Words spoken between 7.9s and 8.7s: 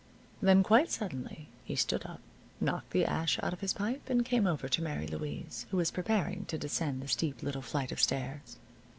of stairs.